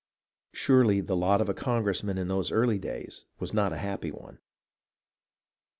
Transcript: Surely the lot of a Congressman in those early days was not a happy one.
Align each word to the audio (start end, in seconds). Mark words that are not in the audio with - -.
Surely 0.51 0.99
the 0.99 1.15
lot 1.15 1.41
of 1.41 1.47
a 1.47 1.53
Congressman 1.53 2.17
in 2.17 2.27
those 2.27 2.51
early 2.51 2.79
days 2.79 3.27
was 3.37 3.53
not 3.53 3.71
a 3.71 3.77
happy 3.77 4.09
one. 4.11 4.39